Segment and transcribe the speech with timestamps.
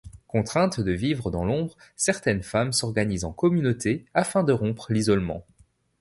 [0.27, 5.45] Contraintes de vivre dans l'ombre, certaines femmes s'organisent en communauté afin de rompre l'isolement.